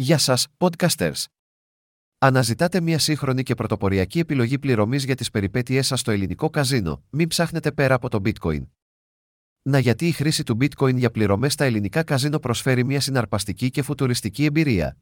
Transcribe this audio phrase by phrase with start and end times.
[0.00, 1.24] Γεια σας, podcasters!
[2.18, 7.28] Αναζητάτε μια σύγχρονη και πρωτοποριακή επιλογή πληρωμής για τις περιπέτειές σας στο ελληνικό καζίνο, μην
[7.28, 8.66] ψάχνετε πέρα από το bitcoin.
[9.62, 13.82] Να γιατί η χρήση του bitcoin για πληρωμές στα ελληνικά καζίνο προσφέρει μια συναρπαστική και
[13.82, 14.96] φουτουριστική εμπειρία.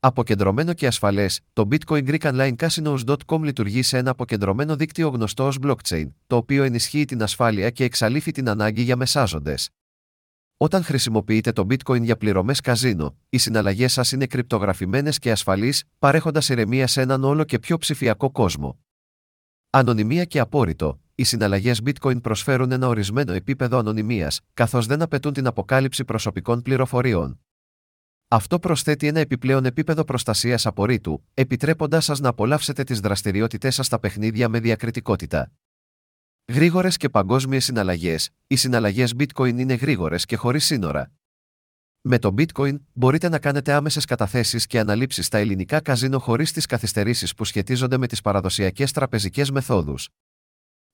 [0.00, 5.58] Αποκεντρωμένο και ασφαλές, το Bitcoin Greek Online Casinos.com λειτουργεί σε ένα αποκεντρωμένο δίκτυο γνωστό ως
[5.62, 9.70] blockchain, το οποίο ενισχύει την ασφάλεια και εξαλείφει την ανάγκη για μεσάζοντες.
[10.64, 16.48] Όταν χρησιμοποιείτε το Bitcoin για πληρωμές καζίνο, οι συναλλαγές σας είναι κρυπτογραφημένες και ασφαλείς, παρέχοντας
[16.48, 18.78] ηρεμία σε έναν όλο και πιο ψηφιακό κόσμο.
[19.70, 25.46] Ανωνυμία και απόρριτο, οι συναλλαγές Bitcoin προσφέρουν ένα ορισμένο επίπεδο ανωνυμίας, καθώς δεν απαιτούν την
[25.46, 27.40] αποκάλυψη προσωπικών πληροφοριών.
[28.28, 33.98] Αυτό προσθέτει ένα επιπλέον επίπεδο προστασίας απορρίτου, επιτρέποντάς σας να απολαύσετε τις δραστηριότητές σας στα
[33.98, 35.52] παιχνίδια με διακριτικότητα.
[36.52, 38.30] Γρήγορες και παγκόσμιες συναλλαγές.
[38.46, 41.12] Οι συναλλαγές Bitcoin είναι γρήγορες και χωρίς σύνορα.
[42.00, 46.66] Με το Bitcoin μπορείτε να κάνετε άμεσες καταθέσεις και αναλήψεις στα ελληνικά καζίνο χωρίς τις
[46.66, 50.08] καθυστερήσεις που σχετίζονται με τις παραδοσιακές τραπεζικές μεθόδους.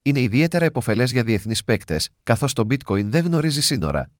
[0.01, 4.11] Είναι ιδιαίτερα υποφελέ για διεθνείς παίκτες, καθώς το Bitcoin δεν γνωρίζει σύνορα.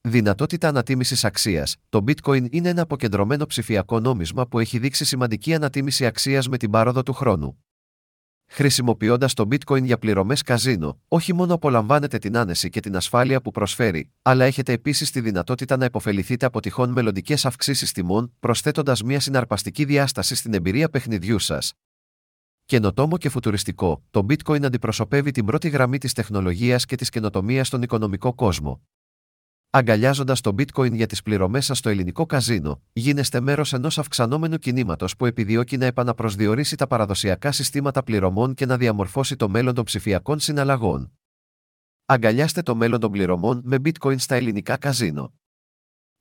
[0.00, 1.76] Δυνατότητα ανατίμησης αξίας.
[1.88, 6.70] Το Bitcoin είναι ένα αποκεντρωμένο ψηφιακό νόμισμα που έχει δείξει σημαντική ανατίμηση αξίας με την
[6.70, 7.64] πάροδο του χρόνου.
[8.48, 13.50] Χρησιμοποιώντας το Bitcoin για πληρωμές καζίνο, όχι μόνο απολαμβάνετε την άνεση και την ασφάλεια που
[13.50, 19.20] προσφέρει, αλλά έχετε επίσης τη δυνατότητα να υποφεληθείτε από τυχόν μελλοντικές αυξήσεις τιμών, προσθέτοντας μια
[19.20, 21.72] συναρπαστική διάσταση στην εμπειρία παιχνιδιού σας.
[22.64, 27.82] Καινοτόμο και φουτουριστικό, το Bitcoin αντιπροσωπεύει την πρώτη γραμμή της τεχνολογίας και της καινοτομίας στον
[27.82, 28.80] οικονομικό κόσμο.
[29.76, 35.16] Αγκαλιάζοντας το bitcoin για τις πληρωμές σας στο ελληνικό καζίνο, γίνεστε μέρος ενός αυξανόμενου κινήματος
[35.16, 40.38] που επιδιώκει να επαναπροσδιορίσει τα παραδοσιακά συστήματα πληρωμών και να διαμορφώσει το μέλλον των ψηφιακών
[40.38, 41.12] συναλλαγών.
[42.04, 45.34] Αγκαλιάστε το μέλλον των πληρωμών με bitcoin στα ελληνικά καζίνο.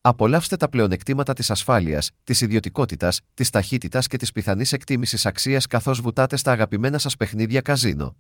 [0.02, 6.02] Απολαύστε τα πλεονεκτήματα της ασφάλειας, της ιδιωτικότητας, της ταχύτητας και της πιθανής εκτίμησης αξίας καθώς
[6.02, 8.18] βουτάτε στα αγαπημένα σας παιχνίδια καζίνο.